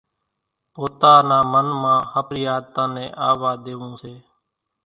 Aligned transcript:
پوتا 0.73 1.13
نا 1.27 1.39
من 1.51 1.67
مان 1.81 1.99
ۿڦري 2.13 2.43
عادتان 2.51 2.89
نين 2.95 3.09
آووا 3.27 3.51
ۮيويون 3.63 3.91
سي۔ 4.01 4.13